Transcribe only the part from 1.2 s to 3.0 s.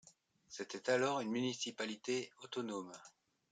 municipalité autonome.